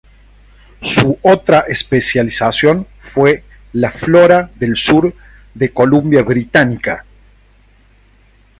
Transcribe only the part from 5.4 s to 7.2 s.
de Columbia Británica.